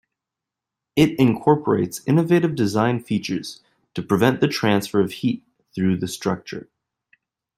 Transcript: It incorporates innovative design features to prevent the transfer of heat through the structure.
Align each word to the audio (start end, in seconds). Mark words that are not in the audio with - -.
It 0.95 1.11
incorporates 1.19 2.01
innovative 2.07 2.55
design 2.55 3.03
features 3.03 3.61
to 3.93 4.01
prevent 4.01 4.41
the 4.41 4.47
transfer 4.47 4.99
of 4.99 5.11
heat 5.11 5.43
through 5.75 5.97
the 5.97 6.07
structure. 6.07 6.67